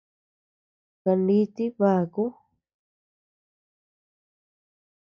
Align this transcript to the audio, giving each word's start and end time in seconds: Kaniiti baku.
Kaniiti 1.03 1.65
baku. 1.79 2.23